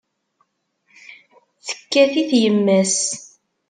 Tekkat-it 1.65 2.31
yemma-s. 2.41 2.97